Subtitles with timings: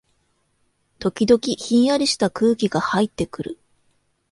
[0.97, 3.59] 時々、ひんやりした空気がはいってくる